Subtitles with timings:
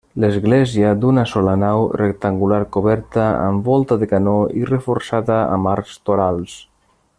[0.27, 6.61] Església d'una sola nau rectangular coberta amb volta de canó i reforçada amb arcs torals.